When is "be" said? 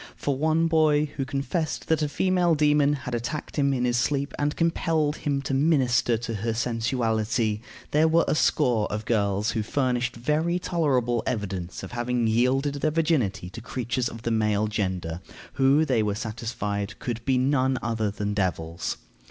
17.23-17.37